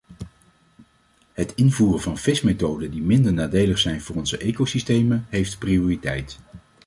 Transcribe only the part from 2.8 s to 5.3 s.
die minder nadelig zijn voor onze ecosystemen,